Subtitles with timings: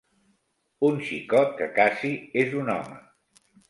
[0.89, 2.13] Un xicot que casi
[2.47, 3.03] és un home